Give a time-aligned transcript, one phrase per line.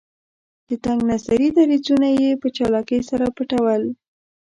[0.67, 3.81] د تنګ نظري دریځونه یې په چالاکۍ سره پټول.